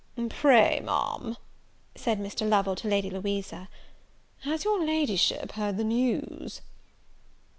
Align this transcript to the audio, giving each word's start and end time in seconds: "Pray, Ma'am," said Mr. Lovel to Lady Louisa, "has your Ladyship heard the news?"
"Pray, 0.31 0.79
Ma'am," 0.79 1.37
said 1.95 2.17
Mr. 2.19 2.49
Lovel 2.49 2.75
to 2.75 2.87
Lady 2.87 3.11
Louisa, 3.11 3.69
"has 4.39 4.63
your 4.65 4.83
Ladyship 4.83 5.51
heard 5.51 5.77
the 5.77 5.83
news?" 5.83 6.61